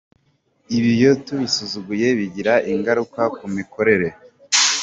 [0.77, 4.07] Ibi iyo tubisuzuguye bigira ingaruka ku mikorere”.